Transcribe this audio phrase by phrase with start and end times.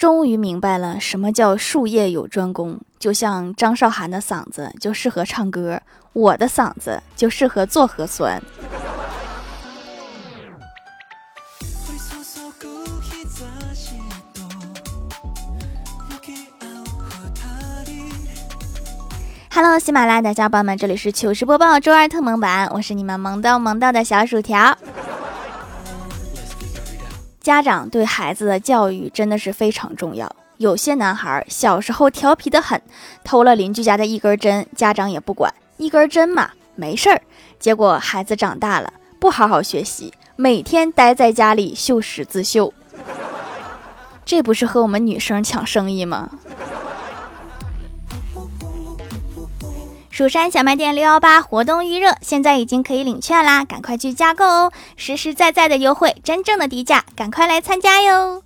[0.00, 2.80] 终于明白了什么叫术业有专攻。
[2.98, 5.78] 就像张韶涵的嗓子就适合唱歌，
[6.14, 8.42] 我的嗓子就适合做核酸。
[19.52, 24.74] Hello，喜马拉雅的小伙伴们，这里是糗事播报周二特萌版，我是你们萌到萌到的小薯条。
[27.50, 30.30] 家长对孩子的教育真的是非常重要。
[30.58, 32.80] 有些男孩小时候调皮的很，
[33.24, 37.20] 偷了邻居家的一根针，家长也不管，一根针嘛，没事儿。
[37.58, 42.72] 结果孩子长大了，不好好学习，每天待在家里绣十字绣，
[44.24, 46.30] 这不是和我们女生抢生意吗？
[50.20, 54.72] 蜀山小卖店六幺八活动预热，现在已经可以领券啦，赶快去加购哦！
[54.94, 58.42] 实实在在的优惠，真正的低价，赶快来参加哟！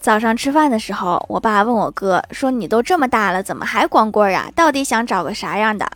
[0.00, 4.50] 早上吃饭的时候，我爸问我哥说：“你都这么大了，怎么还光棍呀？
[4.56, 5.88] 到底想找个啥样的？”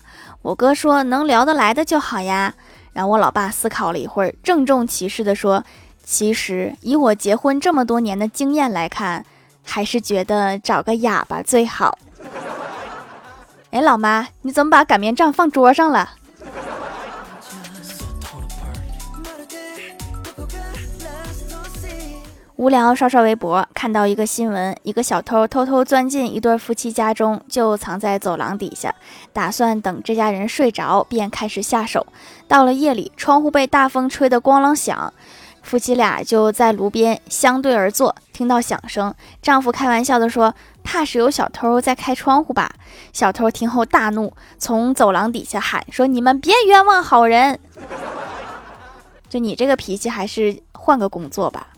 [0.43, 2.55] 我哥说：“能聊得来的就好呀。”
[2.95, 5.65] 然后我老爸思考了一会儿，郑重其事地说
[6.05, 9.27] ：“其实以我结婚这么多年的经验来看。”
[9.65, 11.99] 还是觉得找个哑巴最好。
[13.71, 16.11] 哎，老妈，你怎么把擀面杖放桌上了？
[22.57, 28.95] 无聊刷刷微博，看到一个新闻：一个小偷偷偷钻进一对夫妻家中，就藏在走廊底下，
[29.33, 32.07] 打算等这家人睡着便开始下手。
[32.47, 35.13] 到了夜里，窗户被大风吹得咣啷响。
[35.65, 42.71] 夫妻俩就在炉边相对而坐，听到响声，丈夫开玩笑地说：“怕是有小偷在开窗户吧？”
[43.15, 47.59] 小偷听后大怒，从走廊底下喊说：“你们别冤枉好人！
[49.31, 51.69] 就你这个脾气，还是换个工作吧。”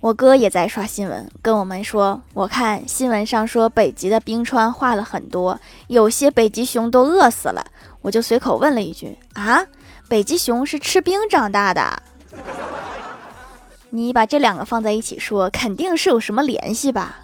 [0.00, 7.64] 我哥也在刷新闻，跟我们说：“我看新闻上说北极的冰川化了很多，有些北极熊都饿死了。”
[8.00, 9.62] 我就随口问了一句：“啊，
[10.08, 12.02] 北极熊是吃冰长大的？
[13.90, 17.18] 你把这两个放在一起说，肯定是有什么联系吧？”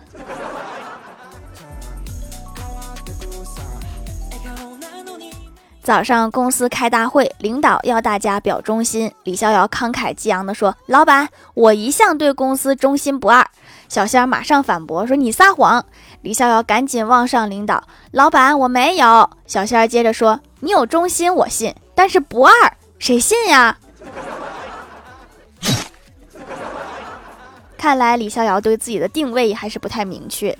[5.87, 9.13] 早上公司开大会，领导要大家表忠心。
[9.23, 13.47] 李逍遥慷慨激昂地说：“老板，我一向对公司忠心不二。”
[13.89, 15.87] 小仙儿马上反驳说：“你撒谎！”
[16.23, 20.41] 李逍遥赶紧望上领导：“老板，我没有。”小仙儿接着说。
[20.59, 22.53] 你有忠心，我信；但是不二，
[22.99, 23.79] 谁信呀？
[27.79, 30.59] 看来李逍遥对自己的定位还是不太明确。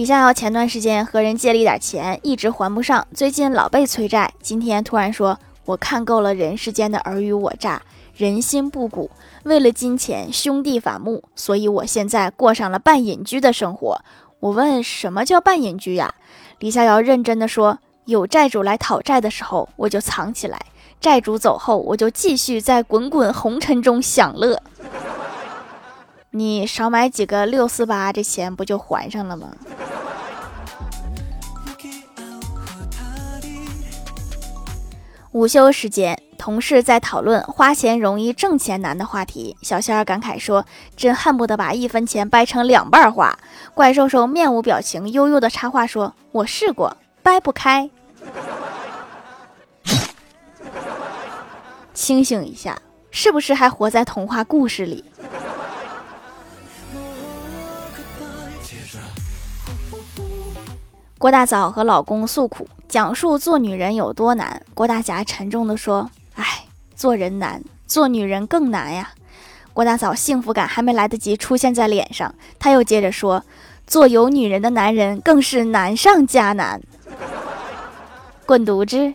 [0.00, 4.32] 李逍遥前段时间和人借了一点钱，一直还不上，最近老被催债。
[4.40, 7.82] 今天突然说：“我看够了人世间的尔虞我诈，
[8.16, 9.10] 人心不古，
[9.42, 14.00] 为了金钱兄弟反目，所以我现在过上了半隐居的生活。”
[14.40, 16.14] 我问什么叫半隐居呀？
[16.60, 20.56] 李逍遥认真的说：“有债主来讨债的时候，我就藏起来；
[20.98, 24.62] 债主走后，我就继续在滚滚红尘中享乐。
[26.32, 29.50] 你少买几个六四八，这钱不就还上了吗？”
[35.32, 39.56] 午休时间，同事在讨论花钱容易挣钱难的话题。
[39.62, 43.38] 小仙儿感慨说：“真恨不得把一分钱掰成两半花。”
[43.72, 47.88] 怪兽兽面无表情，悠悠的插话说：“我试过，掰不开。”
[51.94, 52.76] 清醒一下，
[53.12, 55.04] 是不是还活在童话故事里？
[61.20, 62.66] 郭大嫂和老公诉苦。
[62.88, 66.64] 讲述做女人有多难，郭大侠沉重地说：“哎，
[66.96, 69.10] 做人难，做女人更难呀。”
[69.74, 73.44] 郭大嫂幸福感还没来得及出现在脸上，他又接着说
[73.86, 76.80] ：“做有女人的男人更是难上加难。
[78.46, 79.12] ”滚犊子！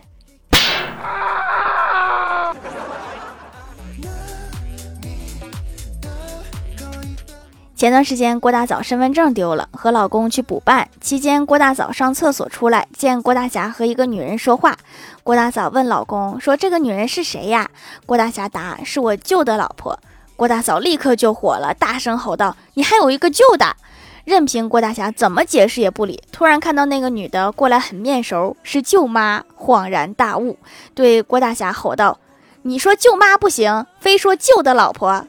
[7.76, 10.88] 前段时间，郭大嫂身份证丢了，和老公去补办。
[10.98, 14.74] 期间，郭大嫂上厕所出来，见郭大侠和一个女人说话。
[15.22, 17.68] 郭大嫂问老公说：“这个女人是谁呀？”
[18.06, 20.00] 郭大侠答：“是我舅的老婆。”
[20.36, 23.76] 郭大嫂立刻就火了，大声吼道：“你还有一个舅的！”
[24.24, 26.22] 任凭郭大侠怎么解释也不理。
[26.32, 30.56] 突然看到那个女的过来，很面熟，是舅妈，恍然大悟，
[30.94, 32.18] 对郭大侠吼道
[32.62, 35.26] ：“你说舅妈不行，非说舅的老婆。”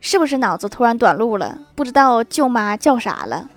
[0.00, 1.58] 是不是脑子突然短路了？
[1.74, 3.48] 不知道舅妈叫啥了？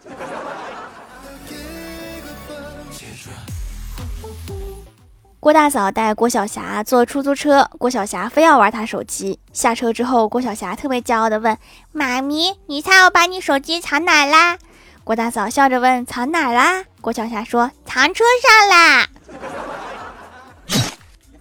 [5.40, 9.40] 郭大嫂带郭晓霞坐出租车，郭晓霞非要玩她手机。
[9.52, 11.58] 下车之后，郭晓霞特别骄傲地问
[11.92, 14.60] ：“妈咪，你猜我把你手机藏哪啦？”
[15.04, 19.08] 郭大嫂笑着问：“藏哪啦？”郭晓霞说：“藏车上啦。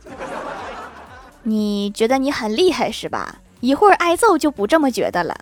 [1.45, 3.37] ”你觉得你很厉害是吧？
[3.61, 5.37] 一会儿挨揍就不这么觉得了。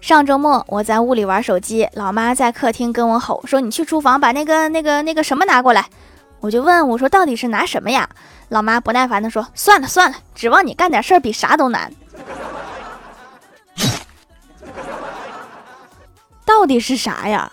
[0.00, 5.86] 上周末我在屋里玩手机，老妈在客厅跟我吼说：“你去厨房把那个、那个、那个什么拿过来。”
[6.40, 8.08] 我就问我说：“到底是拿什么呀？”
[8.50, 11.92] 老妈不耐烦地说：“算了算了，指望你干点事儿比啥都难。”
[16.44, 17.48] 到底是啥呀？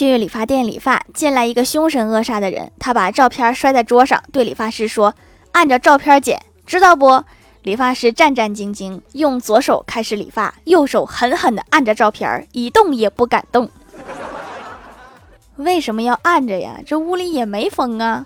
[0.00, 5.14] 去理发店理发，进来一个凶神恶煞的人，他把照片摔在桌上，对理发师说
[5.52, 7.22] ：“按照照片剪。”知道不？
[7.64, 13.68] 理发师战战兢兢，用左手开始理发，右手狠狠地按着照片，一动也不敢动。
[15.56, 16.80] 为什么要按着呀？
[16.86, 18.24] 这屋里也没风啊。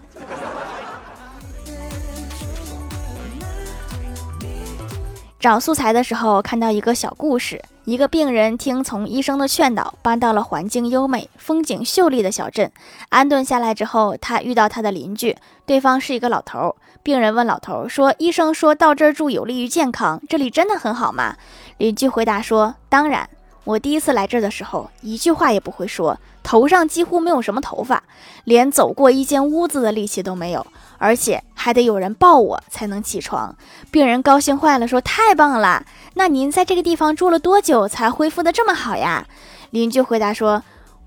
[5.44, 7.62] 找素材的时候，看到一个小故事。
[7.84, 12.72] 一个病人听从医生的劝导，搬到了环境优美、风景秀丽的小镇。
[13.10, 15.36] 安顿下来之后，他遇到他的邻居，
[15.66, 16.74] 对方是一个老头。
[17.02, 21.36] 病人问老头说：“医生说到这儿住有利于健康，这里真的很好吗？”
[21.76, 23.28] 邻居回答说：“当然，
[23.64, 28.02] 我第一次来这儿的时候，一句话也不会说，头上几乎没有什么头发，
[28.44, 30.66] 连走过一间屋子的力气都没有。”
[31.04, 33.54] 而且还得有人抱我才能起床。
[33.90, 35.84] 病人高兴坏了，说：“太棒了！
[36.14, 39.26] 那您在这个地方住了多久才恢复的这么好呀？”
[39.68, 40.62] 邻居回答说：“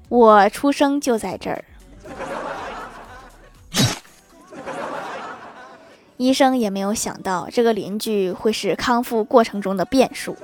[0.09, 1.65] 我出生就在这儿。”
[6.17, 10.37] 医生也没有想到这个邻居会是康复过程中的变数。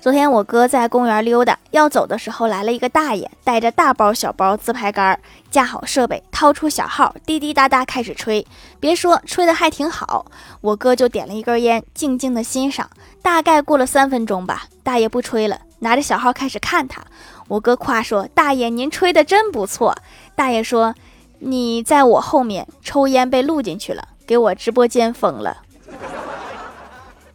[0.00, 5.18] 昨天我哥在公园溜达，要走的时候来了一个大爷，带着大包小包自拍杆，
[5.50, 8.46] 架好设备，掏出小号，滴滴答答开始吹。
[8.78, 10.26] 别说，吹的还挺好。
[10.60, 12.88] 我哥就点了一根烟，静静的欣赏。
[13.22, 17.02] 大概过了三分钟吧，大爷不吹了，拿着小号开始看他。
[17.48, 19.96] 我哥夸说：“大爷，您吹的真不错。”
[20.36, 20.94] 大爷说
[21.40, 25.56] ：“你在我后面抽烟被录进去了，给我直播间封了。”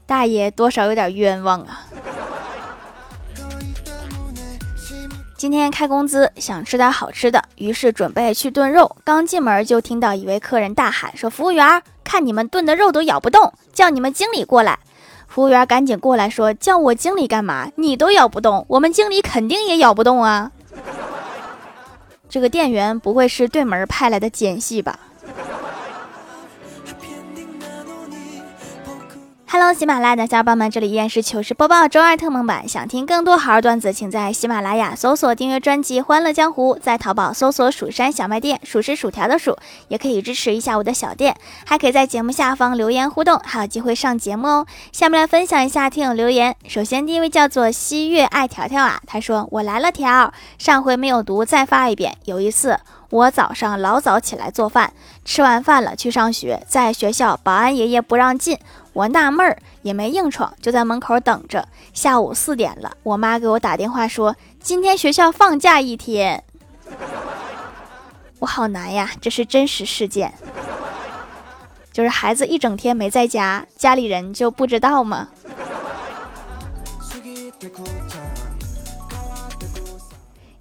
[0.07, 1.81] 大爷多少有点冤枉啊。
[5.43, 8.95] 今天开工资，想吃点好吃的，于是准备去炖肉。
[9.03, 14.79] 刚进门就听到一位客人大喊说：“服务员，看你们炖的肉都咬不动，叫你们经理过来。”
[15.27, 17.69] 服务员赶紧过来说：“叫我经理干嘛？
[17.75, 20.49] 你都咬不动，我们经理肯定也咬不动啊！”
[22.29, 24.97] 这个店员不会是对门派来的奸细吧
[29.53, 32.67] ？Hello，喜马拉雅的小伙伴们，这里依然是糗事播报周二特蒙版。
[32.67, 39.55] 想听更多好玩段子，请在喜马拉雅搜索订阅专辑《欢乐江湖》，在淘宝搜索“蜀山小卖店”，数是薯条的数，
[39.89, 41.35] 也可以支持一下我的小店，
[41.67, 44.65] 还可以在节目下方留言互动，还有机会上节目哦。
[44.91, 46.55] 下面来分享一下听友留言。
[46.67, 52.17] 首先第一位叫做西月爱条条啊，他说我来了条，上回没有读，再发一遍。
[52.25, 52.79] 有一次。
[53.09, 54.91] 我早上老早起来做饭，
[55.23, 58.57] 吃完饭了去上学，在学校保安爷爷不让进，
[58.93, 61.67] 我纳闷儿也没硬闯，就在门口等着。
[61.93, 66.43] 下午四点了，我妈给我打电话说今天学校放假一天，
[68.39, 70.33] 我好难呀，这是真实事件，
[71.91, 75.29] 就是孩子一整天没在家，家里人就不知道吗？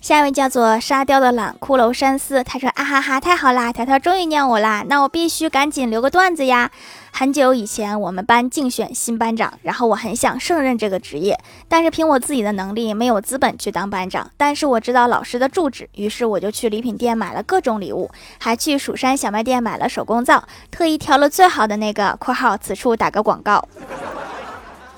[0.03, 6.69] 下一位叫做沙雕的懒骷髅山思，他说啊哈哈，太好啦，条条终于念我啦，那我必须赶紧留个段子呀。
[7.13, 14.29] 很久以前，我们班竞选新班长，然后我很想胜任这个职业，但是凭我自己的能力没有资本去当班长。
[14.37, 20.43] 但是我知道老师的住址，于是我就去礼品店买了各种礼物，还去蜀山小卖店买了手工皂，
[20.73, 23.65] 特意挑了最好的那个（括号此处打个广告）。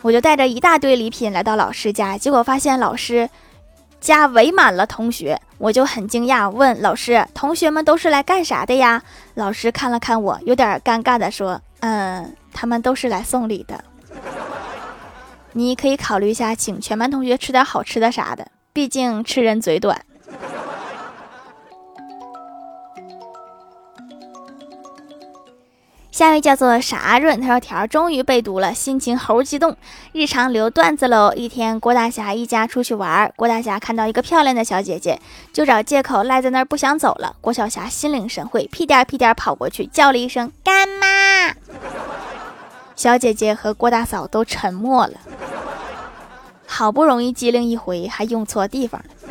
[0.01, 3.29] 我就带着一大堆礼品来到老师家，结果发现老师。
[4.05, 9.03] 家围满了同学，我就很惊讶，问老师：“同学们都是来干啥的呀？”
[9.35, 13.83] 老师看了看我，有点尴尬的说：“嗯，他们都是来送礼的。
[15.53, 19.99] 你可以考虑一下，请全班同学吃点好吃的啥的，毕竟吃人嘴短。”
[26.15, 29.77] 下一位叫做傻润，他说条终于被读了，心情猴激动。
[30.13, 31.33] 日常留段子喽。
[31.35, 35.21] 一天，郭大侠一家出去玩，郭大侠看到一个漂亮的小姐姐，
[35.53, 37.35] 就找借口赖在那儿不想走了。
[37.41, 41.53] 郭小霞心领神会，屁颠屁颠跑过去，叫了一声干妈。
[42.95, 45.15] 小姐姐和郭大嫂都沉默了。
[46.65, 49.24] 好不容易机灵一回，还用错地方了。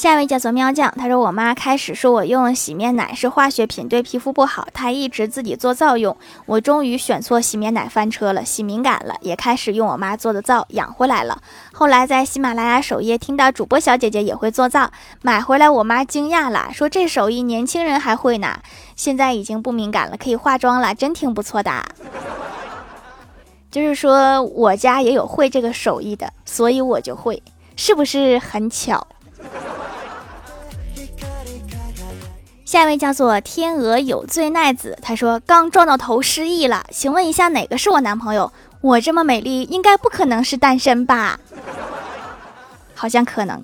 [0.00, 6.16] 下一位叫做喵酱，他说我妈开始说我用洗面奶是化学品，对皮肤不好，她一直自己做皂用。
[6.46, 11.42] 我终于选错洗面奶翻车了，洗敏感了，也开始用我妈做的皂养回来了。
[11.70, 14.90] 后来在喜马拉雅首页听到主播小姐姐也会做皂，
[15.20, 18.58] 买回来我妈惊讶了，说这手艺年轻人还会呢。
[18.96, 21.70] 现在已经不敏感了，可以化妆了，真挺不错的。
[23.70, 27.42] 就是说我家也有会这个手艺的，所以我就会，
[27.76, 29.06] 是不是很巧？
[32.70, 38.52] 下一位叫做天鹅有罪奈子，他说刚撞到头失忆了，请问一下哪个是我男朋友？
[38.80, 41.40] 我这么美丽，应该不可能是单身吧？
[42.94, 43.60] 好像可能。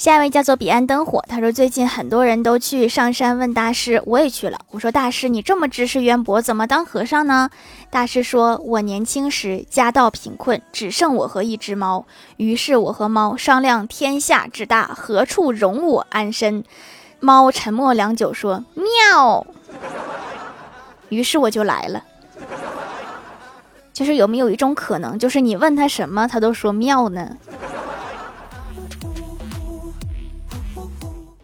[0.00, 4.58] 下一位叫做彼岸灯火，他说最近很多人都去上山问大师，我也去了。
[4.70, 7.50] 我说大师，你这么知识渊博，怎么当和尚呢？
[7.90, 12.06] 大师说，我年轻时家道贫困，只剩我和一只猫，
[12.38, 16.64] 于是我和猫商量天下之大，何处容我安身？
[17.20, 19.46] 猫沉默良久，说妙。
[21.10, 22.02] 于是我就来了。
[23.92, 27.36] 就是有没有一种可能，就是你问他什么，他都说妙呢？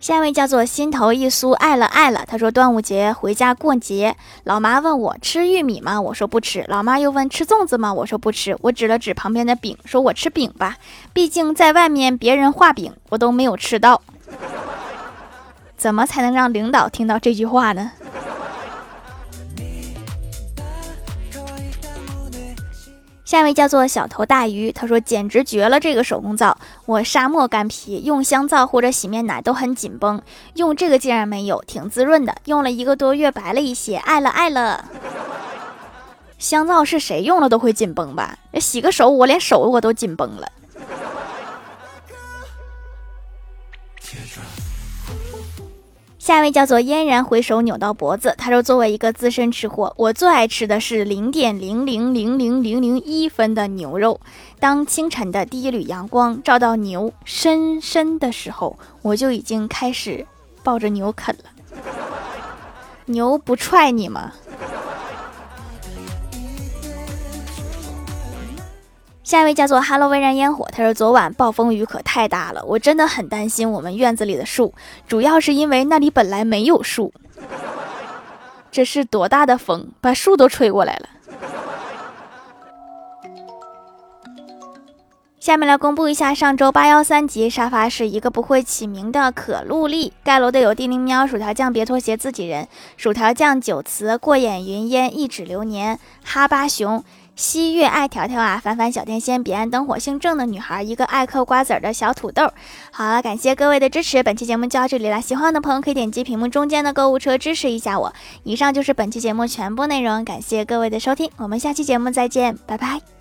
[0.06, 2.22] 下一位叫做心头一酥，爱了爱了。
[2.28, 6.00] 他说端午节回家过节，老妈问我吃玉米吗？
[6.00, 6.64] 我说不吃。
[6.68, 7.92] 老妈又问吃粽子吗？
[7.92, 8.56] 我说不吃。
[8.60, 10.76] 我指了指旁边的饼，说我吃饼吧，
[11.12, 14.00] 毕竟在外面别人画饼，我都没有吃到。
[15.76, 17.90] 怎么才能让领导听到这句话呢？
[23.26, 30.22] 下一位叫做小头大鱼，他说简直绝了，这个手工皂，我沙漠干皮，用香皂或者洗面奶都很紧绷，
[30.54, 34.84] 用这个竟然没有，挺滋润的，用了一个多月白了一些，爱了爱了。
[36.38, 38.38] 香皂是谁用了都会紧绷吧？
[38.60, 40.52] 洗个手，我连手我都紧绷了。
[46.26, 54.20] 下一位叫做嫣然回首扭到脖子，他说：“作为一个资深吃货，我最爱吃的是零点零零零零零零一分的牛肉。
[54.58, 60.26] 当清晨的第一缕阳光照到牛深深的时候，我就已经开始
[60.64, 61.44] 抱着牛啃了。
[63.04, 64.32] 牛不踹你吗？”
[69.26, 74.72] 下一位叫做 “Hello 微燃烟火”，他说：“昨晚暴风雨可太大了，我真的很担心我们院子里的树，
[75.08, 77.12] 主要是因为那里本来没有树。
[78.70, 81.08] 这是多大的风，把树都吹过来了。”
[85.40, 97.02] 下面来公布一下上周八幺三级沙发是一个不会起名的可露丽，盖楼的有地灵喵、薯条酱、别拖鞋、自己人、薯条酱、酒词、过眼云烟、一指流年、哈巴熊。
[97.36, 102.50] 西月爱条条啊，凡凡小天仙，彼岸灯火，姓郑的女孩，一个爱嗑瓜子儿的小土豆。
[102.90, 105.20] 好了，感谢各位的支持，本期节目就到这里了。
[105.20, 108.12] 喜欢的朋友可以点击屏幕中间的购物车支持一下我。
[108.44, 113.15] 以上就是本期节目全部内容，感谢各位的收听，我们下期节目再见，拜拜。